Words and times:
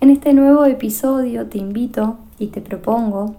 En 0.00 0.10
este 0.10 0.32
nuevo 0.32 0.64
episodio 0.64 1.46
te 1.46 1.58
invito 1.58 2.18
y 2.38 2.48
te 2.48 2.60
propongo 2.60 3.36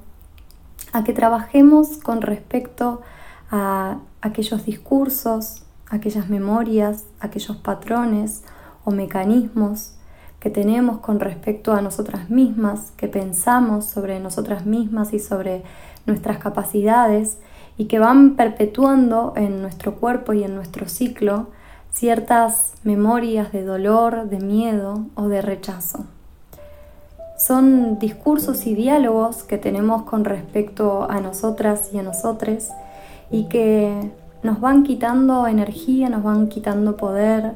a 0.94 1.04
que 1.04 1.14
trabajemos 1.14 1.98
con 1.98 2.22
respecto 2.22 3.02
a 3.50 4.00
aquellos 4.22 4.65
discursos, 4.65 5.64
aquellas 5.90 6.29
memorias, 6.29 7.06
aquellos 7.20 7.58
patrones 7.58 8.44
o 8.86 8.92
mecanismos 8.92 9.94
que 10.40 10.50
tenemos 10.50 11.00
con 11.00 11.20
respecto 11.20 11.74
a 11.74 11.82
nosotras 11.82 12.29
mismas, 12.29 12.92
que 12.98 13.08
pensamos 13.08 13.86
sobre 13.86 14.20
nosotras 14.20 14.66
mismas 14.66 15.13
y 15.13 15.20
sobre 15.20 15.63
nuestras 16.05 16.40
capacidades 16.40 17.38
y 17.77 17.86
que 17.86 18.00
van 18.00 18.36
perpetuando 18.36 19.34
en 19.36 19.62
nuestro 19.62 19.96
cuerpo 19.96 20.34
y 20.34 20.44
en 20.44 20.55
nuestro 20.55 20.88
ciclo 20.88 21.48
ciertas 21.91 22.73
memorias 22.84 23.52
de 23.52 23.63
dolor, 23.63 24.30
de 24.30 24.40
miedo 24.40 25.05
o 25.16 25.27
de 25.27 25.41
rechazo. 25.41 26.05
Son 27.38 27.99
discursos 27.99 28.68
y 28.68 28.76
diálogos 28.76 29.44
que 29.44 29.58
tenemos 29.58 30.04
con 30.04 30.26
respecto 30.26 31.09
a 31.09 31.20
nosotras 31.20 31.90
y 31.94 31.98
a 31.98 32.04
nosotres 32.04 32.72
y 33.30 33.46
que 33.46 34.12
nos 34.44 34.59
van 34.59 34.84
quitando 34.84 35.48
energía, 35.48 36.09
nos 36.09 36.23
van 36.23 36.49
quitando 36.49 36.98
poder, 36.98 37.54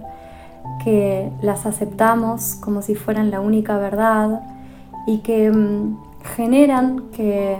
que 0.84 1.32
las 1.42 1.66
aceptamos 1.66 2.56
como 2.56 2.82
si 2.82 2.96
fueran 2.96 3.32
la 3.32 3.40
única 3.42 3.78
verdad 3.78 4.42
y 5.08 5.20
que 5.20 5.52
mm, 5.52 5.98
generan 6.36 7.10
que 7.12 7.60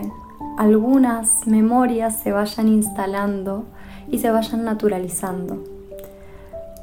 algunas 0.58 1.46
memorias 1.46 2.16
se 2.16 2.32
vayan 2.32 2.68
instalando 2.68 3.64
y 4.08 4.18
se 4.18 4.30
vayan 4.30 4.64
naturalizando. 4.64 5.75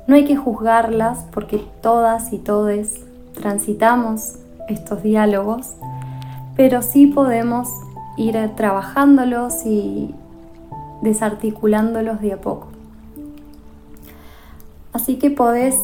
No 0.07 0.15
hay 0.15 0.25
que 0.25 0.35
juzgarlas 0.35 1.25
porque 1.31 1.65
todas 1.81 2.33
y 2.33 2.37
todes 2.37 3.01
transitamos 3.33 4.35
estos 4.67 5.01
diálogos, 5.03 5.75
pero 6.55 6.81
sí 6.81 7.07
podemos 7.07 7.69
ir 8.17 8.37
trabajándolos 8.55 9.65
y 9.65 10.13
desarticulándolos 11.01 12.21
de 12.21 12.33
a 12.33 12.41
poco. 12.41 12.67
Así 14.93 15.15
que 15.17 15.31
podés 15.31 15.75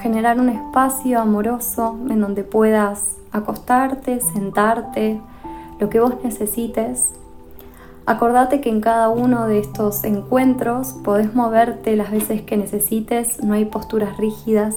generar 0.00 0.40
un 0.40 0.48
espacio 0.48 1.20
amoroso 1.20 1.96
en 2.08 2.20
donde 2.20 2.44
puedas 2.44 3.16
acostarte, 3.32 4.20
sentarte, 4.20 5.20
lo 5.78 5.88
que 5.88 6.00
vos 6.00 6.14
necesites. 6.22 7.10
Acordate 8.06 8.60
que 8.60 8.68
en 8.68 8.82
cada 8.82 9.08
uno 9.08 9.46
de 9.46 9.58
estos 9.58 10.04
encuentros 10.04 10.88
podés 11.04 11.34
moverte 11.34 11.96
las 11.96 12.10
veces 12.10 12.42
que 12.42 12.58
necesites, 12.58 13.42
no 13.42 13.54
hay 13.54 13.64
posturas 13.64 14.18
rígidas, 14.18 14.76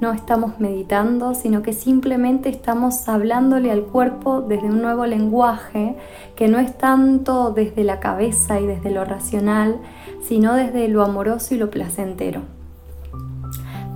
no 0.00 0.12
estamos 0.12 0.60
meditando, 0.60 1.34
sino 1.34 1.62
que 1.62 1.72
simplemente 1.72 2.48
estamos 2.48 3.08
hablándole 3.08 3.72
al 3.72 3.82
cuerpo 3.82 4.42
desde 4.42 4.66
un 4.66 4.80
nuevo 4.80 5.06
lenguaje 5.06 5.96
que 6.36 6.46
no 6.46 6.58
es 6.58 6.76
tanto 6.78 7.50
desde 7.50 7.82
la 7.82 7.98
cabeza 7.98 8.60
y 8.60 8.66
desde 8.66 8.90
lo 8.90 9.04
racional, 9.04 9.78
sino 10.22 10.54
desde 10.54 10.86
lo 10.86 11.02
amoroso 11.02 11.54
y 11.54 11.58
lo 11.58 11.70
placentero. 11.70 12.42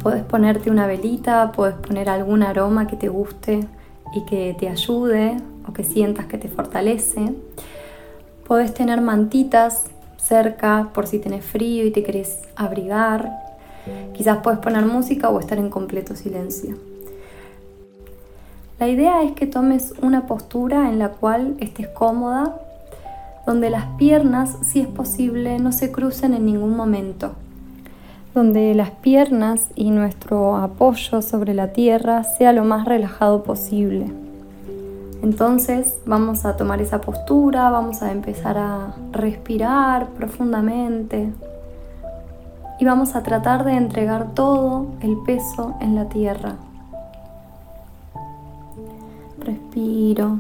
Puedes 0.03 0.25
ponerte 0.25 0.71
una 0.71 0.89
velita, 0.89 1.53
puedes 1.53 1.77
poner 1.77 2.09
algún 2.09 2.43
aroma 2.43 2.87
que 2.89 2.97
te 2.97 3.09
guste 3.09 3.69
y 4.15 4.25
que 4.25 4.57
te 4.59 4.69
ayude 4.69 5.37
o 5.69 5.73
que 5.73 5.85
sientas 5.85 6.27
que 6.27 6.39
te 6.39 6.49
fortalece. 6.49 7.35
Puedes 8.51 8.75
tener 8.75 9.01
mantitas 9.01 9.85
cerca 10.17 10.89
por 10.93 11.07
si 11.07 11.21
tenés 11.21 11.45
frío 11.45 11.87
y 11.87 11.93
te 11.93 12.03
querés 12.03 12.41
abrigar. 12.57 13.31
Quizás 14.13 14.39
puedes 14.43 14.59
poner 14.59 14.85
música 14.87 15.31
o 15.31 15.39
estar 15.39 15.57
en 15.57 15.71
completo 15.71 16.17
silencio. 16.17 16.75
La 18.81 18.89
idea 18.89 19.23
es 19.23 19.35
que 19.35 19.47
tomes 19.47 19.95
una 20.03 20.27
postura 20.27 20.89
en 20.89 20.99
la 20.99 21.11
cual 21.11 21.55
estés 21.61 21.87
cómoda, 21.87 22.61
donde 23.47 23.71
las 23.71 23.85
piernas, 23.99 24.57
si 24.63 24.81
es 24.81 24.89
posible, 24.89 25.61
no 25.61 25.71
se 25.71 25.93
crucen 25.93 26.35
en 26.35 26.45
ningún 26.45 26.77
momento 26.77 27.31
donde 28.35 28.75
las 28.75 28.91
piernas 28.91 29.69
y 29.77 29.91
nuestro 29.91 30.57
apoyo 30.57 31.23
sobre 31.23 31.55
la 31.55 31.73
tierra 31.73 32.25
sea 32.25 32.53
lo 32.53 32.65
más 32.65 32.85
relajado 32.85 33.45
posible. 33.45 34.07
Entonces 35.23 35.99
vamos 36.07 36.47
a 36.47 36.57
tomar 36.57 36.81
esa 36.81 37.01
postura, 37.01 37.69
vamos 37.71 38.01
a 38.03 38.11
empezar 38.11 38.57
a 38.57 38.95
respirar 39.13 40.09
profundamente 40.11 41.31
y 42.79 42.85
vamos 42.87 43.15
a 43.15 43.23
tratar 43.23 43.65
de 43.65 43.73
entregar 43.73 44.33
todo 44.33 44.87
el 45.03 45.19
peso 45.27 45.75
en 45.81 45.95
la 45.95 46.09
tierra. 46.09 46.57
Respiro. 49.39 50.39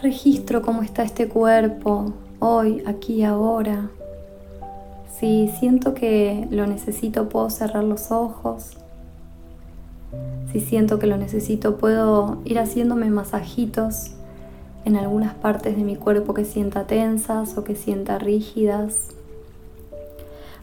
Registro 0.00 0.62
cómo 0.62 0.82
está 0.82 1.02
este 1.02 1.28
cuerpo 1.28 2.14
hoy, 2.38 2.82
aquí 2.86 3.24
ahora. 3.24 3.90
Si 5.18 5.48
siento 5.58 5.92
que 5.92 6.48
lo 6.50 6.66
necesito, 6.66 7.28
puedo 7.28 7.50
cerrar 7.50 7.84
los 7.84 8.10
ojos. 8.10 8.77
Si 10.52 10.60
siento 10.60 10.98
que 10.98 11.06
lo 11.06 11.18
necesito, 11.18 11.76
puedo 11.76 12.38
ir 12.44 12.58
haciéndome 12.58 13.10
masajitos 13.10 14.12
en 14.84 14.96
algunas 14.96 15.34
partes 15.34 15.76
de 15.76 15.84
mi 15.84 15.96
cuerpo 15.96 16.32
que 16.32 16.46
sienta 16.46 16.86
tensas 16.86 17.58
o 17.58 17.64
que 17.64 17.74
sienta 17.74 18.18
rígidas. 18.18 19.08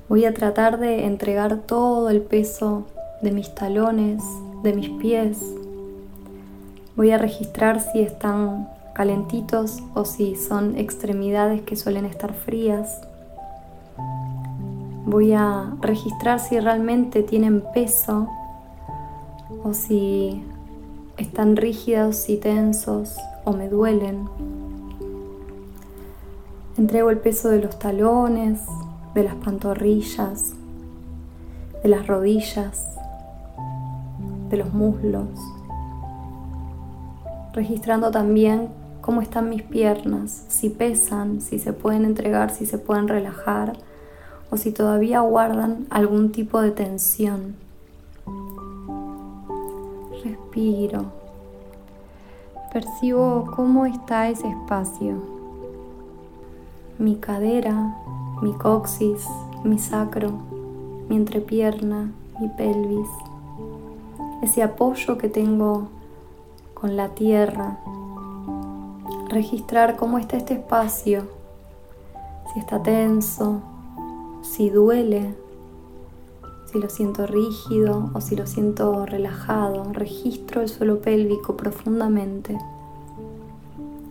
Voy 0.09 0.25
a 0.25 0.33
tratar 0.33 0.79
de 0.79 1.05
entregar 1.05 1.57
todo 1.57 2.09
el 2.09 2.21
peso 2.21 2.85
de 3.21 3.31
mis 3.31 3.53
talones, 3.53 4.23
de 4.63 4.73
mis 4.73 4.89
pies. 4.89 5.39
Voy 6.95 7.11
a 7.11 7.19
registrar 7.19 7.79
si 7.81 8.01
están 8.01 8.69
calentitos 8.93 9.83
o 9.93 10.05
si 10.05 10.35
son 10.35 10.77
extremidades 10.77 11.61
que 11.61 11.75
suelen 11.75 12.05
estar 12.05 12.33
frías. 12.33 13.01
Voy 15.05 15.33
a 15.33 15.73
registrar 15.81 16.39
si 16.39 16.59
realmente 16.59 17.21
tienen 17.21 17.61
peso 17.73 18.27
o 19.65 19.73
si 19.73 20.43
están 21.17 21.57
rígidos 21.57 22.29
y 22.29 22.37
tensos 22.37 23.17
o 23.45 23.51
me 23.51 23.67
duelen. 23.67 24.29
Entrego 26.77 27.09
el 27.09 27.17
peso 27.17 27.49
de 27.49 27.61
los 27.61 27.79
talones, 27.79 28.61
de 29.15 29.23
las 29.23 29.33
pantorrillas, 29.33 30.53
de 31.81 31.89
las 31.89 32.05
rodillas, 32.05 32.85
de 34.51 34.57
los 34.57 34.71
muslos, 34.71 35.29
registrando 37.53 38.11
también 38.11 38.69
cómo 39.01 39.21
están 39.21 39.49
mis 39.49 39.63
piernas, 39.63 40.45
si 40.47 40.69
pesan, 40.69 41.41
si 41.41 41.57
se 41.57 41.73
pueden 41.73 42.05
entregar, 42.05 42.51
si 42.51 42.67
se 42.67 42.77
pueden 42.77 43.07
relajar 43.07 43.73
o 44.51 44.57
si 44.57 44.71
todavía 44.71 45.21
guardan 45.21 45.87
algún 45.89 46.31
tipo 46.31 46.61
de 46.61 46.69
tensión. 46.69 47.64
Respiro. 50.55 51.03
Percibo 52.71 53.51
cómo 53.53 53.85
está 53.85 54.29
ese 54.29 54.47
espacio. 54.47 55.15
Mi 56.97 57.17
cadera, 57.17 57.97
mi 58.41 58.53
coxis, 58.53 59.27
mi 59.65 59.77
sacro, 59.77 60.31
mi 61.09 61.17
entrepierna, 61.17 62.09
mi 62.39 62.47
pelvis. 62.47 63.09
Ese 64.41 64.63
apoyo 64.63 65.17
que 65.17 65.27
tengo 65.27 65.89
con 66.73 66.95
la 66.95 67.09
tierra. 67.09 67.77
Registrar 69.27 69.97
cómo 69.97 70.19
está 70.19 70.37
este 70.37 70.53
espacio. 70.53 71.27
Si 72.53 72.59
está 72.59 72.81
tenso, 72.81 73.59
si 74.41 74.69
duele, 74.69 75.35
si 76.75 76.81
lo 76.81 76.89
siento 76.89 77.25
rígido 77.25 78.09
o 78.13 78.19
si 78.19 78.35
lo 78.35 78.45
siento 78.45 79.05
relajado. 79.05 79.93
Registro 79.93 80.59
el 80.59 80.67
suelo 80.67 80.99
pélvico 80.99 81.55
profundamente. 81.55 82.57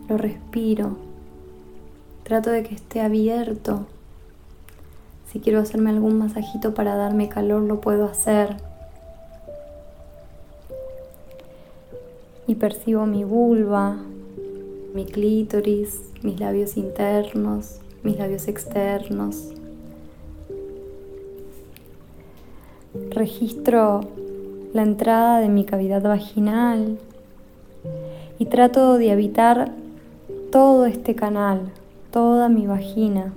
Lo 0.09 0.17
respiro. 0.17 0.97
Trato 2.23 2.49
de 2.49 2.63
que 2.63 2.73
esté 2.73 3.01
abierto. 3.01 3.85
Si 5.31 5.39
quiero 5.41 5.59
hacerme 5.59 5.91
algún 5.91 6.17
masajito 6.17 6.73
para 6.73 6.95
darme 6.95 7.29
calor, 7.29 7.61
lo 7.61 7.81
puedo 7.81 8.05
hacer. 8.05 8.57
Y 12.47 12.55
percibo 12.55 13.05
mi 13.05 13.23
vulva, 13.23 13.97
mi 14.95 15.05
clítoris, 15.05 15.99
mis 16.23 16.39
labios 16.39 16.77
internos, 16.77 17.75
mis 18.01 18.17
labios 18.17 18.47
externos, 18.47 19.51
registro 23.11 24.01
la 24.73 24.83
entrada 24.83 25.39
de 25.39 25.49
mi 25.49 25.63
cavidad 25.63 26.01
vaginal 26.01 26.97
y 28.39 28.45
trato 28.45 28.97
de 28.97 29.11
habitar 29.11 29.71
todo 30.51 30.85
este 30.85 31.15
canal, 31.15 31.71
toda 32.11 32.49
mi 32.49 32.67
vagina, 32.67 33.33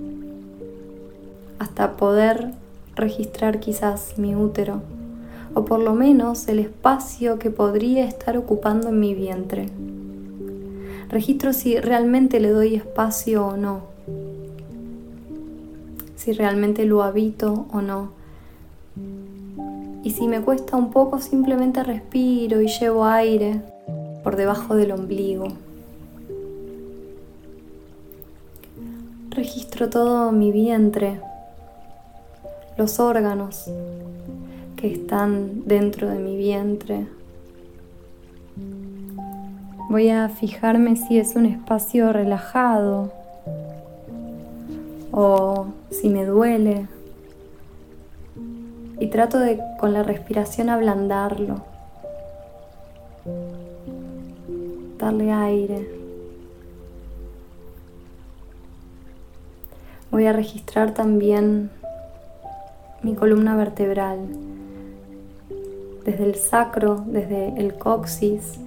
hasta 1.59 1.97
poder 1.97 2.51
registrar 2.95 3.59
quizás 3.59 4.17
mi 4.17 4.35
útero 4.35 4.81
o 5.53 5.65
por 5.65 5.79
lo 5.79 5.93
menos 5.93 6.47
el 6.47 6.59
espacio 6.59 7.39
que 7.39 7.49
podría 7.49 8.05
estar 8.05 8.37
ocupando 8.37 8.89
en 8.89 8.99
mi 8.99 9.15
vientre. 9.15 9.69
Registro 11.09 11.53
si 11.53 11.79
realmente 11.79 12.39
le 12.39 12.49
doy 12.49 12.75
espacio 12.75 13.47
o 13.47 13.57
no, 13.57 13.81
si 16.15 16.33
realmente 16.33 16.85
lo 16.85 17.01
habito 17.01 17.65
o 17.71 17.81
no. 17.81 18.18
Y 20.03 20.11
si 20.11 20.27
me 20.27 20.41
cuesta 20.41 20.77
un 20.77 20.91
poco, 20.91 21.19
simplemente 21.19 21.83
respiro 21.83 22.61
y 22.61 22.67
llevo 22.67 23.05
aire 23.05 23.61
por 24.23 24.35
debajo 24.35 24.75
del 24.75 24.91
ombligo. 24.91 25.47
Registro 29.29 29.89
todo 29.89 30.31
mi 30.31 30.51
vientre, 30.51 31.19
los 32.77 32.99
órganos 32.99 33.65
que 34.75 34.91
están 34.91 35.67
dentro 35.67 36.09
de 36.09 36.15
mi 36.15 36.37
vientre. 36.37 37.07
Voy 39.89 40.09
a 40.09 40.29
fijarme 40.29 40.95
si 40.95 41.17
es 41.17 41.35
un 41.35 41.45
espacio 41.45 42.13
relajado 42.13 43.11
o 45.11 45.67
si 45.89 46.09
me 46.09 46.25
duele. 46.25 46.87
Y 48.99 49.07
trato 49.07 49.39
de 49.39 49.59
con 49.79 49.93
la 49.93 50.03
respiración 50.03 50.69
ablandarlo. 50.69 51.61
Darle 54.97 55.31
aire. 55.31 55.89
Voy 60.11 60.25
a 60.25 60.33
registrar 60.33 60.93
también 60.93 61.69
mi 63.03 63.15
columna 63.15 63.55
vertebral, 63.55 64.19
desde 66.03 66.23
el 66.23 66.35
sacro, 66.35 67.03
desde 67.07 67.53
el 67.57 67.75
coxis, 67.75 68.59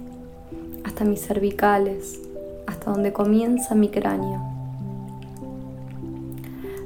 hasta 0.83 1.03
mis 1.03 1.25
cervicales, 1.25 2.19
hasta 2.65 2.91
donde 2.91 3.13
comienza 3.13 3.75
mi 3.75 3.89
cráneo. 3.89 4.41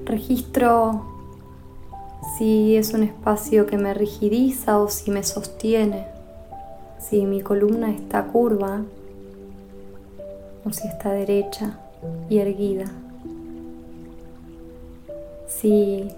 Registro 0.06 1.17
si 2.38 2.76
es 2.76 2.94
un 2.94 3.04
espacio 3.04 3.66
que 3.66 3.78
me 3.78 3.94
rigidiza 3.94 4.80
o 4.80 4.90
si 4.90 5.12
me 5.12 5.24
sostiene, 5.24 6.06
si 7.00 7.26
mi 7.26 7.42
columna 7.42 7.92
está 7.92 8.26
curva 8.26 8.84
o 10.66 10.72
si 10.72 10.88
está 10.88 11.12
derecha 11.12 11.80
y 12.30 12.38
erguida 12.38 12.92
si 15.48 16.10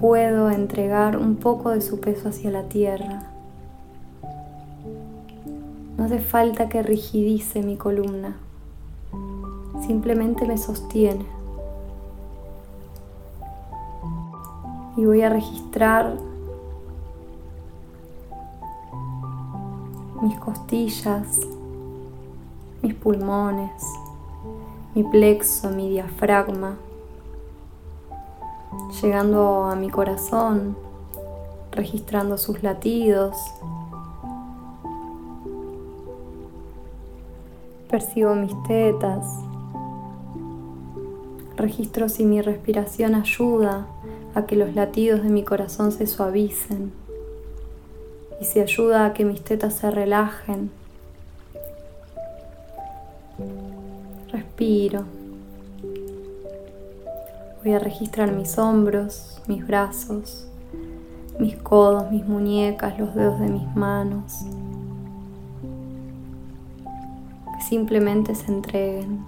puedo 0.00 0.50
entregar 0.50 1.16
un 1.16 1.36
poco 1.36 1.70
de 1.70 1.80
su 1.80 1.98
peso 1.98 2.28
hacia 2.28 2.50
la 2.50 2.64
tierra. 2.64 3.24
No 5.96 6.04
hace 6.04 6.20
falta 6.20 6.68
que 6.68 6.82
rigidice 6.82 7.62
mi 7.62 7.76
columna, 7.76 8.36
simplemente 9.84 10.46
me 10.46 10.58
sostiene. 10.58 11.37
Y 14.98 15.06
voy 15.06 15.22
a 15.22 15.28
registrar 15.28 16.16
mis 20.20 20.36
costillas, 20.40 21.40
mis 22.82 22.94
pulmones, 22.94 23.84
mi 24.96 25.04
plexo, 25.04 25.70
mi 25.70 25.88
diafragma 25.88 26.78
llegando 29.00 29.66
a 29.66 29.76
mi 29.76 29.88
corazón, 29.88 30.76
registrando 31.70 32.36
sus 32.36 32.64
latidos. 32.64 33.36
Percibo 37.88 38.34
mis 38.34 38.60
tetas. 38.64 39.24
Registro 41.54 42.08
si 42.08 42.24
mi 42.24 42.42
respiración 42.42 43.14
ayuda 43.14 43.86
a 44.34 44.46
que 44.46 44.56
los 44.56 44.74
latidos 44.74 45.22
de 45.22 45.28
mi 45.28 45.42
corazón 45.42 45.92
se 45.92 46.06
suavicen 46.06 46.92
y 48.40 48.44
si 48.44 48.60
ayuda 48.60 49.06
a 49.06 49.12
que 49.12 49.24
mis 49.24 49.42
tetas 49.42 49.74
se 49.74 49.90
relajen. 49.90 50.70
Respiro. 54.30 55.04
Voy 57.62 57.74
a 57.74 57.78
registrar 57.78 58.32
mis 58.32 58.56
hombros, 58.58 59.42
mis 59.48 59.66
brazos, 59.66 60.46
mis 61.38 61.56
codos, 61.56 62.10
mis 62.10 62.24
muñecas, 62.24 62.98
los 62.98 63.14
dedos 63.14 63.40
de 63.40 63.48
mis 63.48 63.74
manos. 63.74 64.44
Que 67.56 67.64
simplemente 67.64 68.34
se 68.34 68.52
entreguen 68.52 69.24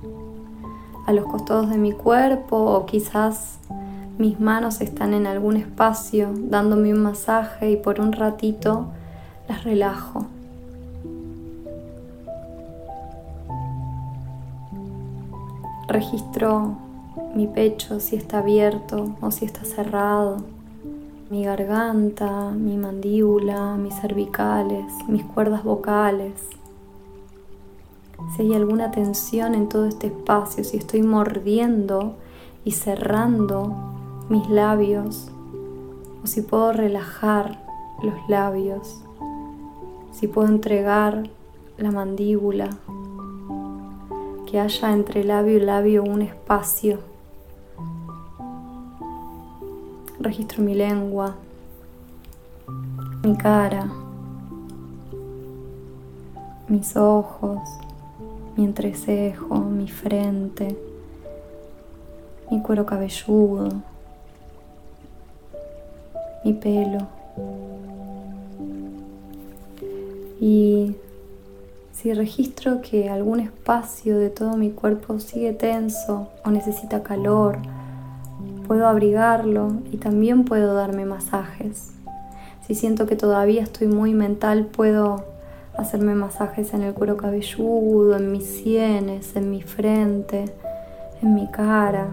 a 1.07 1.13
los 1.13 1.25
costados 1.25 1.71
de 1.71 1.79
mi 1.79 1.93
cuerpo 1.93 2.57
o 2.57 2.87
quizás 2.87 3.59
mis 4.21 4.39
manos 4.39 4.83
están 4.83 5.15
en 5.15 5.27
algún 5.27 5.57
espacio 5.57 6.29
dándome 6.37 6.93
un 6.93 7.03
masaje 7.03 7.71
y 7.71 7.77
por 7.79 8.03
un 8.03 8.13
ratito 8.13 8.89
las 9.49 9.65
relajo. 9.65 10.27
Registro 15.89 16.77
mi 17.35 17.47
pecho 17.47 17.99
si 17.99 18.17
está 18.17 18.41
abierto 18.41 19.17
o 19.23 19.31
si 19.31 19.47
está 19.47 19.65
cerrado, 19.65 20.37
mi 21.31 21.45
garganta, 21.45 22.51
mi 22.51 22.77
mandíbula, 22.77 23.77
mis 23.77 23.95
cervicales, 23.95 24.85
mis 25.09 25.25
cuerdas 25.25 25.65
vocales. 25.65 26.47
Si 28.37 28.43
hay 28.43 28.55
alguna 28.55 28.91
tensión 28.91 29.55
en 29.55 29.71
todo 29.71 29.87
este 29.87 30.09
espacio, 30.09 30.63
si 30.63 30.77
estoy 30.77 31.03
mordiendo 31.03 32.17
y 32.67 32.73
cerrando 32.73 33.99
mis 34.31 34.49
labios, 34.49 35.29
o 36.23 36.27
si 36.29 36.43
puedo 36.43 36.73
relajar 36.73 37.65
los 38.01 38.15
labios, 38.29 39.03
si 40.13 40.29
puedo 40.29 40.47
entregar 40.47 41.29
la 41.77 41.91
mandíbula, 41.91 42.71
que 44.47 44.61
haya 44.61 44.93
entre 44.93 45.25
labio 45.25 45.57
y 45.57 45.61
labio 45.61 46.05
un 46.05 46.23
espacio. 46.23 47.01
Registro 50.21 50.63
mi 50.63 50.77
lengua, 50.77 51.35
mi 53.25 53.37
cara, 53.37 53.91
mis 56.69 56.97
ojos, 56.97 57.59
mi 58.57 58.65
entrecejo, 58.65 59.57
mi 59.59 59.89
frente, 59.89 60.79
mi 62.49 62.63
cuero 62.63 62.87
cabelludo, 62.87 63.90
mi 66.45 66.53
pelo. 66.53 67.07
Y 70.41 70.97
si 71.93 72.15
registro 72.15 72.81
que 72.81 73.11
algún 73.11 73.41
espacio 73.41 74.19
de 74.19 74.31
todo 74.31 74.57
mi 74.57 74.71
cuerpo 74.71 75.19
sigue 75.21 75.53
tenso 75.53 76.29
o 76.45 76.51
necesita 76.51 77.03
calor, 77.03 77.59
puedo 78.67 78.87
abrigarlo 78.87 79.73
y 79.93 79.99
también 79.99 80.45
puedo 80.45 80.75
darme 80.75 81.05
masajes. 81.05 81.91
Si 82.67 82.75
siento 82.75 83.07
que 83.07 83.17
todavía 83.17 83.63
estoy 83.63 83.89
muy 83.89 84.15
mental, 84.15 84.65
puedo 84.65 85.25
hacerme 85.77 86.15
masajes 86.15 86.73
en 86.73 86.83
el 86.83 86.95
cuero 86.95 87.17
cabelludo, 87.17 88.17
en 88.17 88.33
mis 88.33 88.47
sienes, 88.47 89.35
en 89.37 89.51
mi 89.51 89.61
frente, 89.61 90.45
en 91.23 91.35
mi 91.35 91.51
cara. 91.51 92.09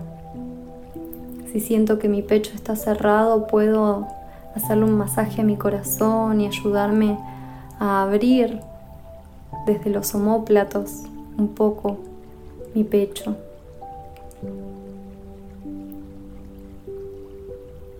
Si 1.51 1.61
siento 1.61 1.97
que 1.97 2.09
mi 2.09 2.21
pecho 2.21 2.51
está 2.53 2.75
cerrado, 2.75 3.47
puedo 3.47 4.07
hacerle 4.53 4.83
un 4.83 4.97
masaje 4.97 5.41
a 5.41 5.43
mi 5.45 5.55
corazón 5.55 6.41
y 6.41 6.47
ayudarme 6.47 7.17
a 7.79 8.01
abrir 8.03 8.59
desde 9.65 9.89
los 9.89 10.13
omóplatos 10.13 11.03
un 11.37 11.49
poco 11.49 11.97
mi 12.73 12.83
pecho. 12.83 13.35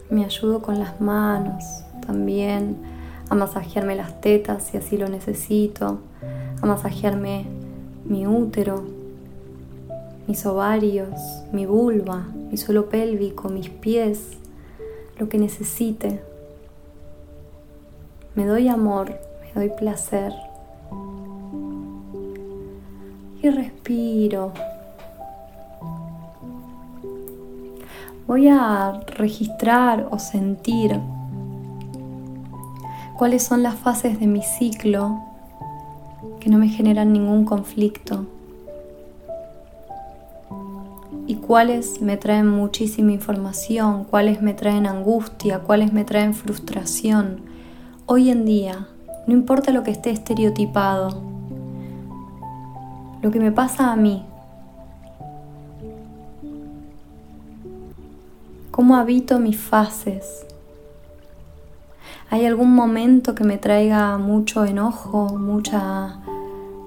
Me 0.10 0.25
ayudo 0.25 0.62
con 0.62 0.80
las 0.80 1.00
manos 1.00 1.63
también 2.06 2.77
a 3.30 3.36
masajearme 3.36 3.96
las 3.96 4.20
tetas 4.22 4.63
si 4.63 4.77
así 4.77 4.98
lo 4.98 5.08
necesito, 5.10 6.00
a 6.62 6.66
masajearme 6.66 7.46
mi 8.06 8.25
útero, 8.25 8.84
mis 10.27 10.46
ovarios, 10.46 11.10
mi 11.51 11.66
vulva, 11.66 12.25
mi 12.50 12.58
suelo 12.58 12.89
pélvico, 12.89 13.50
mis 13.50 13.70
pies, 13.70 14.38
lo 15.18 15.30
que 15.30 15.38
necesite. 15.38 16.22
Me 18.36 18.46
doy 18.46 18.68
amor, 18.68 19.16
me 19.42 19.54
doy 19.54 19.72
placer. 19.77 20.34
Y 23.42 23.50
respiro 23.50 24.54
voy 28.27 28.50
a 28.50 29.00
registrar 29.16 30.10
o 30.12 30.20
sentir 30.20 31.00
cuáles 33.18 33.42
son 33.42 33.63
las 33.63 33.75
fases 33.75 34.20
de 34.20 34.27
mi 34.27 34.44
ciclo 34.44 35.18
que 36.42 36.50
no 36.50 36.58
me 36.58 36.68
generan 36.68 37.13
ningún 37.13 37.46
conflicto 37.46 38.25
cuáles 41.48 42.01
me 42.01 42.18
traen 42.18 42.50
muchísima 42.50 43.13
información, 43.13 44.04
cuáles 44.04 44.42
me 44.42 44.54
traen 44.54 44.86
angustia, 44.86 45.60
cuáles 45.60 45.94
me 45.94 46.04
traen 46.04 46.34
frustración. 46.34 47.39
Hoy 48.06 48.30
en 48.30 48.44
día, 48.44 48.89
no 49.27 49.34
importa 49.34 49.72
lo 49.72 49.82
que 49.82 49.92
esté 49.92 50.10
estereotipado, 50.12 51.22
lo 53.22 53.32
que 53.32 53.39
me 53.39 53.54
pasa 53.54 53.94
a 53.94 53.96
mí, 53.96 54.25
cómo 58.70 58.98
habito 58.98 59.39
mis 59.39 59.58
fases. 59.58 60.46
¿Hay 62.30 62.46
algún 62.46 62.75
momento 62.75 63.36
que 63.36 63.46
me 63.46 63.58
traiga 63.58 64.18
mucho 64.18 64.66
enojo, 64.66 65.30
mucha 65.38 66.20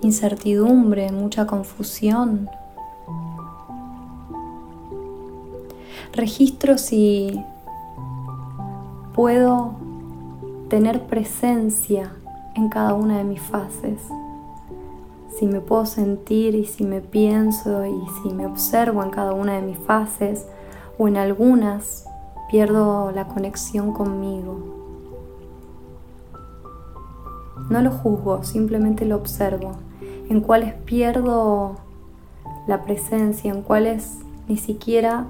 incertidumbre, 0.02 1.10
mucha 1.12 1.46
confusión? 1.46 2.50
Registro 6.12 6.78
si 6.78 7.44
puedo 9.14 9.74
tener 10.68 11.06
presencia 11.06 12.12
en 12.54 12.68
cada 12.68 12.94
una 12.94 13.18
de 13.18 13.24
mis 13.24 13.40
fases, 13.40 14.00
si 15.38 15.46
me 15.46 15.60
puedo 15.60 15.86
sentir 15.86 16.54
y 16.54 16.64
si 16.64 16.84
me 16.84 17.00
pienso 17.00 17.86
y 17.86 18.02
si 18.22 18.34
me 18.34 18.46
observo 18.46 19.02
en 19.02 19.10
cada 19.10 19.32
una 19.32 19.54
de 19.54 19.62
mis 19.62 19.78
fases 19.78 20.46
o 20.98 21.08
en 21.08 21.16
algunas 21.16 22.04
pierdo 22.50 23.12
la 23.12 23.26
conexión 23.28 23.92
conmigo. 23.92 24.58
No 27.70 27.80
lo 27.80 27.92
juzgo, 27.92 28.42
simplemente 28.42 29.04
lo 29.04 29.16
observo. 29.16 29.72
En 30.28 30.40
cuáles 30.40 30.74
pierdo 30.74 31.76
la 32.66 32.82
presencia, 32.82 33.52
en 33.52 33.62
cuáles 33.62 34.18
ni 34.48 34.56
siquiera 34.56 35.26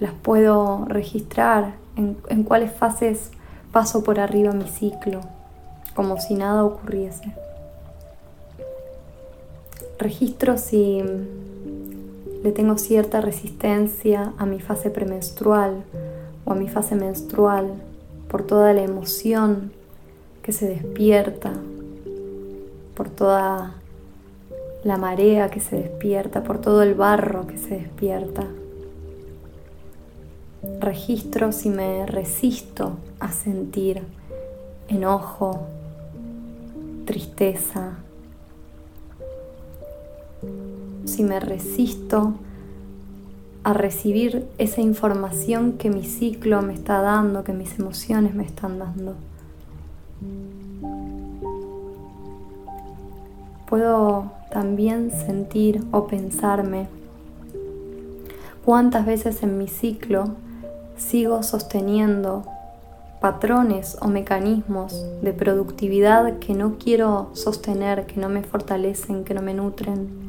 las 0.00 0.12
puedo 0.12 0.84
registrar, 0.86 1.74
en, 1.96 2.44
cuáles 2.44 2.70
fases 2.70 3.30
paso 3.72 4.04
por 4.04 4.20
arriba 4.20 4.52
mi 4.52 4.68
ciclo, 4.68 5.20
como 5.94 6.20
si 6.20 6.34
nada 6.34 6.64
ocurriese. 6.64 7.32
Registro 9.98 10.58
si 10.58 11.02
le 12.44 12.52
tengo 12.52 12.78
cierta 12.78 13.20
resistencia 13.20 14.32
a 14.38 14.46
mi 14.46 14.60
fase 14.60 14.90
premenstrual 14.90 15.82
o 16.44 16.52
a 16.52 16.54
mi 16.54 16.68
fase 16.68 16.94
menstrual 16.94 17.72
por 18.28 18.46
toda 18.46 18.72
la 18.72 18.82
emoción 18.82 19.72
que 20.42 20.52
se 20.52 20.68
despierta, 20.68 21.52
por 22.94 23.08
toda 23.10 23.74
la 24.84 24.96
marea 24.96 25.50
que 25.50 25.60
se 25.60 25.76
despierta, 25.76 26.44
por 26.44 26.60
todo 26.60 26.82
el 26.82 26.94
barro 26.94 27.48
que 27.48 27.58
se 27.58 27.70
despierta. 27.70 28.46
Registro 30.62 31.52
si 31.52 31.70
me 31.70 32.04
resisto 32.04 32.96
a 33.20 33.30
sentir 33.30 34.02
enojo, 34.88 35.66
tristeza, 37.04 37.98
si 41.04 41.22
me 41.22 41.38
resisto 41.38 42.34
a 43.62 43.72
recibir 43.72 44.48
esa 44.58 44.80
información 44.80 45.74
que 45.74 45.90
mi 45.90 46.04
ciclo 46.04 46.60
me 46.62 46.74
está 46.74 47.02
dando, 47.02 47.44
que 47.44 47.52
mis 47.52 47.78
emociones 47.78 48.34
me 48.34 48.44
están 48.44 48.78
dando. 48.78 49.14
Puedo 53.68 54.32
también 54.50 55.10
sentir 55.10 55.84
o 55.92 56.06
pensarme 56.06 56.88
cuántas 58.64 59.06
veces 59.06 59.42
en 59.42 59.58
mi 59.58 59.68
ciclo 59.68 60.24
sigo 60.98 61.42
sosteniendo 61.42 62.44
patrones 63.20 63.96
o 64.00 64.08
mecanismos 64.08 65.04
de 65.22 65.32
productividad 65.32 66.38
que 66.38 66.54
no 66.54 66.76
quiero 66.78 67.30
sostener, 67.32 68.06
que 68.06 68.20
no 68.20 68.28
me 68.28 68.42
fortalecen, 68.42 69.24
que 69.24 69.34
no 69.34 69.42
me 69.42 69.54
nutren. 69.54 70.28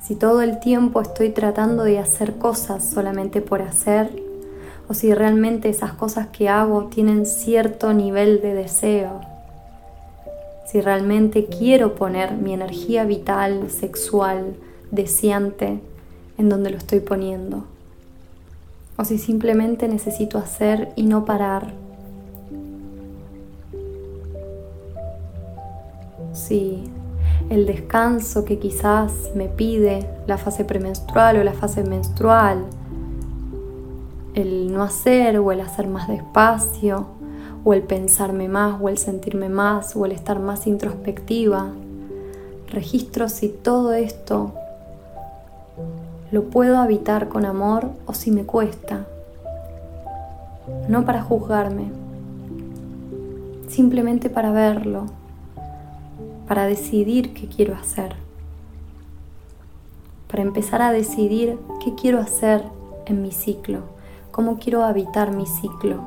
Si 0.00 0.14
todo 0.14 0.42
el 0.42 0.60
tiempo 0.60 1.00
estoy 1.00 1.30
tratando 1.30 1.82
de 1.82 1.98
hacer 1.98 2.36
cosas 2.36 2.84
solamente 2.84 3.40
por 3.40 3.60
hacer, 3.60 4.22
o 4.88 4.94
si 4.94 5.12
realmente 5.12 5.68
esas 5.68 5.92
cosas 5.92 6.28
que 6.28 6.48
hago 6.48 6.84
tienen 6.84 7.26
cierto 7.26 7.92
nivel 7.92 8.40
de 8.40 8.54
deseo, 8.54 9.20
si 10.64 10.80
realmente 10.80 11.46
quiero 11.46 11.94
poner 11.94 12.34
mi 12.34 12.54
energía 12.54 13.04
vital, 13.04 13.68
sexual, 13.70 14.56
deseante, 14.90 15.80
en 16.38 16.48
donde 16.48 16.70
lo 16.70 16.76
estoy 16.76 17.00
poniendo 17.00 17.64
o 18.96 19.04
si 19.04 19.18
simplemente 19.18 19.88
necesito 19.88 20.38
hacer 20.38 20.92
y 20.96 21.04
no 21.04 21.24
parar. 21.24 21.72
Si 26.32 26.84
el 27.50 27.66
descanso 27.66 28.44
que 28.44 28.58
quizás 28.58 29.30
me 29.34 29.48
pide 29.48 30.08
la 30.26 30.38
fase 30.38 30.64
premenstrual 30.64 31.38
o 31.38 31.44
la 31.44 31.52
fase 31.52 31.82
menstrual, 31.84 32.64
el 34.34 34.72
no 34.72 34.82
hacer 34.82 35.38
o 35.38 35.52
el 35.52 35.60
hacer 35.60 35.86
más 35.88 36.08
despacio, 36.08 37.16
o 37.66 37.74
el 37.74 37.82
pensarme 37.82 38.48
más 38.48 38.80
o 38.80 38.88
el 38.88 38.96
sentirme 38.96 39.48
más 39.48 39.96
o 39.96 40.06
el 40.06 40.12
estar 40.12 40.38
más 40.38 40.68
introspectiva, 40.68 41.72
registro 42.68 43.28
si 43.28 43.48
todo 43.48 43.92
esto 43.92 44.54
lo 46.36 46.50
puedo 46.50 46.76
habitar 46.76 47.30
con 47.30 47.46
amor 47.46 47.92
o 48.04 48.12
si 48.12 48.30
me 48.30 48.44
cuesta. 48.44 49.06
No 50.86 51.06
para 51.06 51.22
juzgarme, 51.22 51.86
simplemente 53.68 54.28
para 54.28 54.50
verlo, 54.50 55.06
para 56.46 56.66
decidir 56.66 57.32
qué 57.32 57.46
quiero 57.46 57.74
hacer, 57.74 58.16
para 60.30 60.42
empezar 60.42 60.82
a 60.82 60.92
decidir 60.92 61.58
qué 61.82 61.94
quiero 61.94 62.20
hacer 62.20 62.62
en 63.06 63.22
mi 63.22 63.32
ciclo, 63.32 63.78
cómo 64.30 64.58
quiero 64.58 64.84
habitar 64.84 65.34
mi 65.34 65.46
ciclo, 65.46 66.02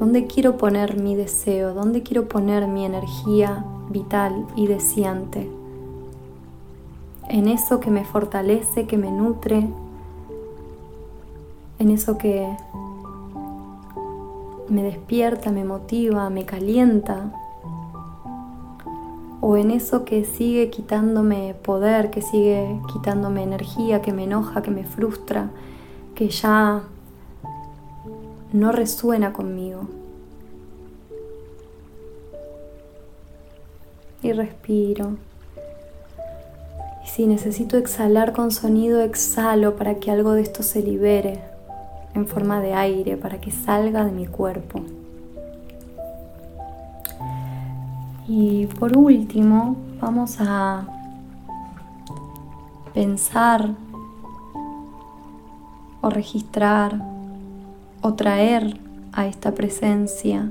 dónde 0.00 0.26
quiero 0.26 0.56
poner 0.56 0.98
mi 0.98 1.14
deseo, 1.14 1.74
dónde 1.74 2.02
quiero 2.02 2.26
poner 2.26 2.68
mi 2.68 2.86
energía 2.86 3.66
vital 3.90 4.46
y 4.56 4.66
deseante 4.66 5.46
en 7.28 7.48
eso 7.48 7.80
que 7.80 7.90
me 7.90 8.04
fortalece, 8.04 8.86
que 8.86 8.98
me 8.98 9.10
nutre, 9.10 9.68
en 11.78 11.90
eso 11.90 12.18
que 12.18 12.48
me 14.68 14.82
despierta, 14.82 15.50
me 15.50 15.64
motiva, 15.64 16.30
me 16.30 16.44
calienta, 16.44 17.32
o 19.40 19.58
en 19.58 19.70
eso 19.70 20.04
que 20.04 20.24
sigue 20.24 20.70
quitándome 20.70 21.54
poder, 21.54 22.10
que 22.10 22.22
sigue 22.22 22.80
quitándome 22.90 23.42
energía, 23.42 24.00
que 24.00 24.12
me 24.12 24.24
enoja, 24.24 24.62
que 24.62 24.70
me 24.70 24.84
frustra, 24.84 25.50
que 26.14 26.28
ya 26.30 26.84
no 28.52 28.72
resuena 28.72 29.34
conmigo. 29.34 29.82
Y 34.22 34.32
respiro. 34.32 35.16
Si 37.14 37.28
necesito 37.28 37.76
exhalar 37.76 38.32
con 38.32 38.50
sonido, 38.50 39.00
exhalo 39.00 39.76
para 39.76 40.00
que 40.00 40.10
algo 40.10 40.32
de 40.32 40.42
esto 40.42 40.64
se 40.64 40.82
libere 40.82 41.38
en 42.12 42.26
forma 42.26 42.60
de 42.60 42.74
aire, 42.74 43.16
para 43.16 43.40
que 43.40 43.52
salga 43.52 44.04
de 44.04 44.10
mi 44.10 44.26
cuerpo. 44.26 44.80
Y 48.26 48.66
por 48.66 48.98
último, 48.98 49.76
vamos 50.00 50.38
a 50.40 50.88
pensar 52.92 53.70
o 56.00 56.10
registrar 56.10 57.00
o 58.02 58.14
traer 58.14 58.80
a 59.12 59.28
esta 59.28 59.54
presencia 59.54 60.50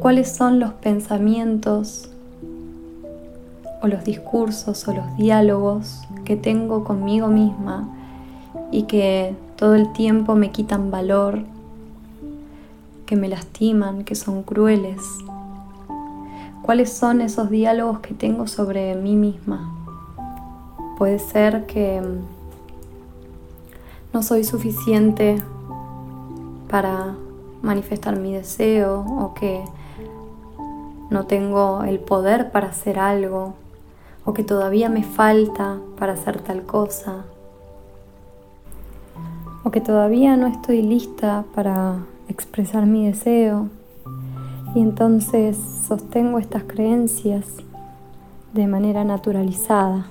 cuáles 0.00 0.32
son 0.32 0.58
los 0.58 0.72
pensamientos 0.72 2.11
o 3.82 3.88
los 3.88 4.04
discursos 4.04 4.86
o 4.86 4.94
los 4.94 5.16
diálogos 5.16 6.02
que 6.24 6.36
tengo 6.36 6.84
conmigo 6.84 7.26
misma 7.26 7.88
y 8.70 8.84
que 8.84 9.34
todo 9.56 9.74
el 9.74 9.92
tiempo 9.92 10.36
me 10.36 10.52
quitan 10.52 10.90
valor, 10.90 11.40
que 13.06 13.16
me 13.16 13.28
lastiman, 13.28 14.04
que 14.04 14.14
son 14.14 14.44
crueles. 14.44 15.02
¿Cuáles 16.62 16.92
son 16.92 17.20
esos 17.20 17.50
diálogos 17.50 17.98
que 17.98 18.14
tengo 18.14 18.46
sobre 18.46 18.94
mí 18.94 19.16
misma? 19.16 19.74
Puede 20.96 21.18
ser 21.18 21.66
que 21.66 22.00
no 24.12 24.22
soy 24.22 24.44
suficiente 24.44 25.42
para 26.70 27.16
manifestar 27.62 28.16
mi 28.16 28.32
deseo 28.32 29.00
o 29.00 29.34
que 29.34 29.64
no 31.10 31.26
tengo 31.26 31.82
el 31.82 31.98
poder 31.98 32.52
para 32.52 32.68
hacer 32.68 33.00
algo 33.00 33.54
o 34.24 34.34
que 34.34 34.44
todavía 34.44 34.88
me 34.88 35.02
falta 35.02 35.78
para 35.98 36.12
hacer 36.12 36.40
tal 36.40 36.62
cosa 36.62 37.24
o 39.64 39.70
que 39.70 39.80
todavía 39.80 40.36
no 40.36 40.46
estoy 40.46 40.82
lista 40.82 41.44
para 41.54 41.98
expresar 42.28 42.86
mi 42.86 43.06
deseo 43.06 43.68
y 44.74 44.80
entonces 44.80 45.56
sostengo 45.86 46.38
estas 46.38 46.64
creencias 46.64 47.46
de 48.52 48.66
manera 48.66 49.04
naturalizada. 49.04 50.06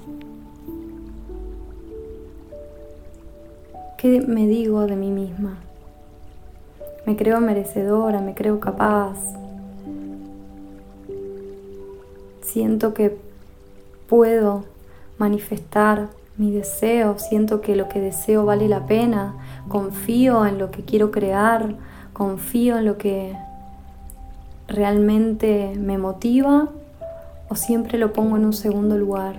¿Qué 3.98 4.22
me 4.22 4.48
digo 4.48 4.88
de 4.88 4.96
mí 4.96 5.12
misma? 5.12 5.58
Me 7.06 7.16
creo 7.16 7.40
merecedora, 7.40 8.20
me 8.22 8.34
creo 8.34 8.60
capaz. 8.60 9.18
Siento 12.42 12.94
que 12.94 13.31
puedo 14.12 14.66
manifestar 15.18 16.10
mi 16.36 16.52
deseo, 16.52 17.18
siento 17.18 17.62
que 17.62 17.78
lo 17.78 17.88
que 17.88 18.02
deseo 18.02 18.46
vale 18.46 18.68
la 18.68 18.86
pena, 18.86 19.36
confío 19.70 20.46
en 20.46 20.58
lo 20.58 20.70
que 20.70 20.84
quiero 20.84 21.12
crear, 21.12 21.76
confío 22.12 22.78
en 22.78 22.86
lo 22.88 22.98
que 22.98 23.38
realmente 24.68 25.76
me 25.78 25.98
motiva 25.98 26.68
o 27.48 27.56
siempre 27.56 27.98
lo 27.98 28.12
pongo 28.12 28.36
en 28.36 28.44
un 28.44 28.52
segundo 28.52 28.98
lugar. 28.98 29.38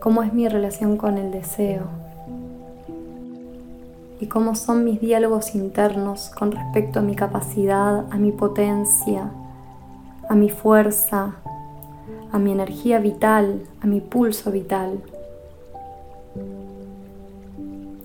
¿Cómo 0.00 0.22
es 0.22 0.32
mi 0.32 0.48
relación 0.48 0.96
con 0.96 1.18
el 1.18 1.32
deseo? 1.32 1.82
¿Y 4.20 4.26
cómo 4.26 4.54
son 4.54 4.84
mis 4.84 5.02
diálogos 5.02 5.54
internos 5.54 6.30
con 6.30 6.50
respecto 6.50 7.00
a 7.00 7.02
mi 7.02 7.14
capacidad, 7.14 8.06
a 8.10 8.16
mi 8.16 8.32
potencia, 8.32 9.28
a 10.30 10.34
mi 10.34 10.48
fuerza, 10.48 11.34
a 12.32 12.38
mi 12.38 12.52
energía 12.52 12.98
vital, 12.98 13.62
a 13.80 13.86
mi 13.86 14.00
pulso 14.00 14.50
vital? 14.50 15.00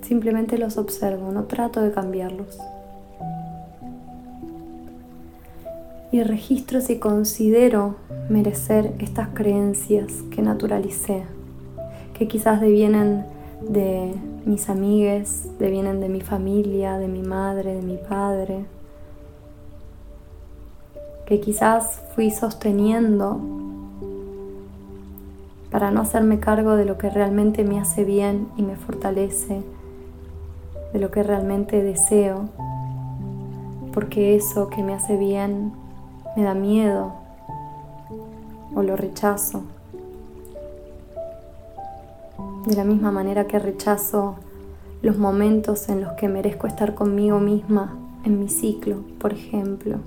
Simplemente 0.02 0.58
los 0.58 0.78
observo, 0.78 1.32
no 1.32 1.44
trato 1.44 1.82
de 1.82 1.92
cambiarlos. 1.92 2.58
y 6.12 6.24
registro 6.24 6.82
si 6.82 6.98
considero 6.98 7.96
merecer 8.30 8.94
estas 9.00 9.30
creencias 9.30 10.12
que 10.32 10.42
naturalicé, 10.42 11.24
que 12.18 12.28
quizás 12.28 12.62
devienen 12.62 13.26
de 13.62 14.14
mis 14.46 14.70
amigues, 14.70 15.48
devienen 15.60 16.00
de 16.00 16.10
mi 16.10 16.22
familia, 16.22 16.98
de 16.98 17.08
mi 17.08 17.22
madre, 17.22 17.76
de 17.76 17.82
mi 17.82 17.98
padre, 17.98 18.66
que 21.26 21.40
quizás 21.40 22.02
fui 22.16 22.32
sosteniendo 22.32 23.40
para 25.72 25.92
no 25.92 26.02
hacerme 26.02 26.40
cargo 26.40 26.76
de 26.76 26.86
lo 26.86 26.98
que 26.98 27.10
realmente 27.10 27.64
me 27.64 27.80
hace 27.80 28.04
bien 28.04 28.48
y 28.58 28.64
me 28.64 28.76
fortalece, 28.76 29.62
de 30.94 31.00
lo 31.00 31.12
que 31.12 31.24
realmente 31.24 31.84
deseo, 31.84 32.50
porque 33.94 34.36
eso 34.36 34.70
que 34.70 34.84
me 34.84 34.94
hace 34.94 35.18
bien 35.18 35.74
me 36.36 36.44
da 36.44 36.54
miedo 36.54 37.14
o 38.76 38.84
lo 38.84 38.96
rechazo. 38.96 39.64
De 42.66 42.76
la 42.76 42.84
misma 42.84 43.12
manera 43.12 43.48
que 43.48 43.60
rechazo 43.60 44.36
los 45.02 45.18
momentos 45.18 45.90
en 45.90 46.02
los 46.02 46.14
que 46.14 46.28
merezco 46.28 46.68
estar 46.68 46.94
conmigo 46.94 47.40
misma 47.40 47.96
en 48.26 48.40
mi 48.40 48.50
ciclo, 48.50 48.98
por 49.20 49.34
ejemplo. 49.34 49.98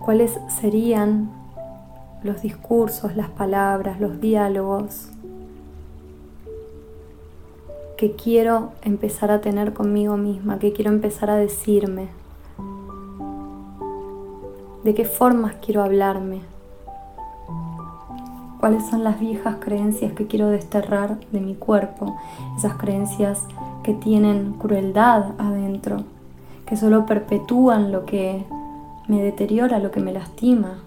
¿Cuáles 0.00 0.40
serían 0.48 1.30
los 2.22 2.42
discursos, 2.42 3.16
las 3.16 3.28
palabras, 3.28 4.00
los 4.00 4.20
diálogos 4.20 5.08
que 7.96 8.12
quiero 8.12 8.72
empezar 8.82 9.30
a 9.30 9.42
tener 9.42 9.74
conmigo 9.74 10.16
misma, 10.16 10.58
que 10.58 10.72
quiero 10.72 10.90
empezar 10.90 11.28
a 11.30 11.36
decirme, 11.36 12.08
de 14.84 14.94
qué 14.94 15.04
formas 15.04 15.56
quiero 15.60 15.82
hablarme, 15.82 16.40
cuáles 18.58 18.86
son 18.88 19.04
las 19.04 19.20
viejas 19.20 19.56
creencias 19.60 20.12
que 20.12 20.26
quiero 20.26 20.48
desterrar 20.48 21.18
de 21.30 21.40
mi 21.40 21.54
cuerpo, 21.54 22.16
esas 22.56 22.74
creencias 22.74 23.44
que 23.82 23.92
tienen 23.92 24.54
crueldad 24.54 25.32
adentro, 25.38 26.04
que 26.64 26.76
solo 26.76 27.04
perpetúan 27.04 27.92
lo 27.92 28.06
que 28.06 28.46
me 29.10 29.20
deteriora, 29.20 29.80
lo 29.80 29.90
que 29.90 29.98
me 29.98 30.12
lastima. 30.12 30.78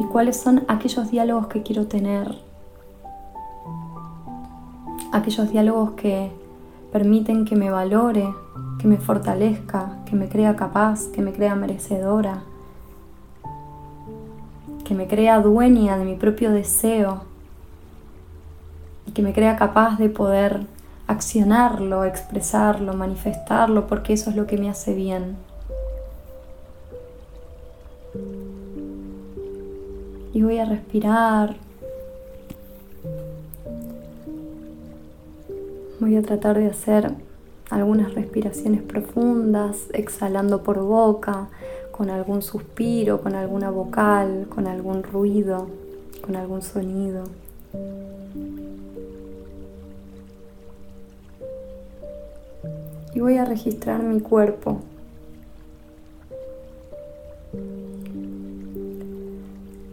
Y 0.00 0.04
cuáles 0.04 0.38
son 0.40 0.64
aquellos 0.66 1.10
diálogos 1.10 1.48
que 1.48 1.62
quiero 1.62 1.86
tener 1.86 2.36
aquellos 5.12 5.50
diálogos 5.50 5.92
que 5.92 6.30
permiten 6.92 7.44
que 7.44 7.54
me 7.54 7.70
valore, 7.70 8.32
que 8.78 8.88
me 8.88 8.96
fortalezca, 8.96 9.98
que 10.06 10.16
me 10.16 10.28
crea 10.28 10.56
capaz, 10.56 11.08
que 11.08 11.20
me 11.20 11.32
crea 11.32 11.54
merecedora, 11.54 12.42
que 14.84 14.94
me 14.94 15.06
crea 15.06 15.40
dueña 15.40 15.98
de 15.98 16.04
mi 16.04 16.14
propio 16.14 16.50
deseo 16.50 17.24
y 19.06 19.12
que 19.12 19.22
me 19.22 19.34
crea 19.34 19.56
capaz 19.56 19.98
de 19.98 20.08
poder 20.08 20.66
accionarlo, 21.06 22.04
expresarlo, 22.04 22.94
manifestarlo, 22.94 23.86
porque 23.86 24.12
eso 24.14 24.30
es 24.30 24.36
lo 24.36 24.46
que 24.46 24.56
me 24.56 24.70
hace 24.70 24.94
bien. 24.94 25.47
Voy 30.48 30.58
a 30.60 30.64
respirar 30.64 31.56
Voy 36.00 36.16
a 36.16 36.22
tratar 36.22 36.56
de 36.56 36.68
hacer 36.68 37.10
algunas 37.68 38.14
respiraciones 38.14 38.80
profundas, 38.80 39.88
exhalando 39.92 40.62
por 40.62 40.78
boca, 40.78 41.48
con 41.90 42.08
algún 42.08 42.40
suspiro, 42.40 43.20
con 43.20 43.34
alguna 43.34 43.70
vocal, 43.70 44.46
con 44.48 44.66
algún 44.66 45.02
ruido, 45.02 45.66
con 46.24 46.34
algún 46.34 46.62
sonido. 46.62 47.24
Y 53.12 53.20
voy 53.20 53.36
a 53.36 53.44
registrar 53.44 54.02
mi 54.02 54.20
cuerpo. 54.20 54.80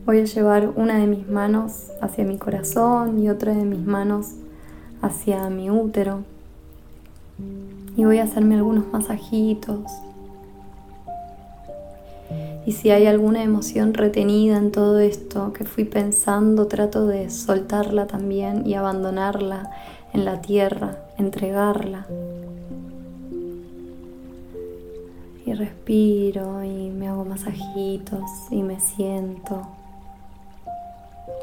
Voy 0.06 0.20
a 0.20 0.26
llevar 0.26 0.72
una 0.76 1.00
de 1.00 1.08
mis 1.08 1.28
manos 1.28 1.92
hacia 2.00 2.24
mi 2.24 2.38
corazón 2.38 3.24
y 3.24 3.30
otra 3.30 3.54
de 3.54 3.66
mis 3.66 3.84
manos 3.86 4.34
hacia 5.02 5.50
mi 5.50 5.72
útero 5.72 6.24
y 7.98 8.04
voy 8.04 8.20
a 8.20 8.24
hacerme 8.24 8.56
algunos 8.56 8.86
masajitos. 8.92 9.92
Y 12.66 12.72
si 12.72 12.90
hay 12.90 13.06
alguna 13.06 13.44
emoción 13.44 13.94
retenida 13.94 14.58
en 14.58 14.72
todo 14.72 15.00
esto 15.00 15.54
que 15.54 15.66
fui 15.66 15.86
pensando, 15.86 16.68
trato 16.68 17.06
de 17.06 17.30
soltarla 17.30 18.08
también 18.08 18.66
y 18.66 18.74
abandonarla 18.74 19.72
en 20.14 20.26
la 20.26 20.42
tierra, 20.42 20.98
entregarla. 21.18 22.08
Y 25.46 25.54
respiro 25.54 26.64
y 26.64 26.90
me 26.90 27.08
hago 27.08 27.24
masajitos 27.24 28.24
y 28.50 28.64
me 28.64 28.80
siento, 28.80 29.68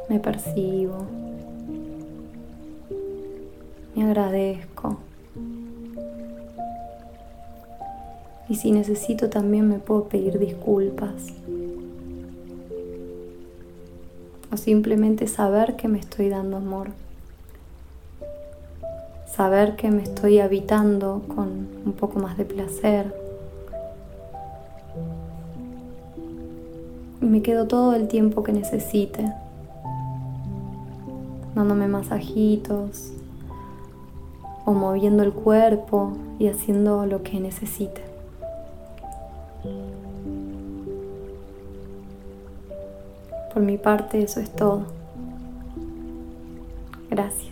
me 0.09 0.19
percibo 0.19 1.07
me 3.95 4.05
agradezco. 4.05 4.99
Y 8.49 8.57
si 8.57 8.71
necesito 8.73 9.29
también 9.29 9.69
me 9.69 9.79
puedo 9.79 10.05
pedir 10.05 10.39
disculpas. 10.39 11.29
O 14.53 14.57
simplemente 14.57 15.27
saber 15.27 15.77
que 15.77 15.89
me 15.89 15.99
estoy 15.99 16.29
dando 16.29 16.59
amor. 16.59 16.91
Saber 19.27 19.77
que 19.77 19.91
me 19.91 20.03
estoy 20.03 20.41
habitando 20.41 21.23
con 21.29 21.69
un 21.87 21.93
poco 21.93 22.19
más 22.19 22.37
de 22.37 22.45
placer. 22.45 23.15
Y 27.23 27.25
me 27.25 27.41
quedo 27.41 27.67
todo 27.67 27.95
el 27.95 28.09
tiempo 28.09 28.43
que 28.43 28.53
necesite. 28.53 29.33
Dándome 31.55 31.89
masajitos, 31.89 33.13
o 34.65 34.73
moviendo 34.73 35.23
el 35.23 35.33
cuerpo 35.33 36.13
y 36.39 36.49
haciendo 36.49 37.07
lo 37.07 37.23
que 37.23 37.41
necesite. 37.41 38.03
Por 43.53 43.63
mi 43.63 43.77
parte 43.77 44.23
eso 44.23 44.41
es 44.41 44.51
todo. 44.51 44.85
Gracias. 47.11 47.52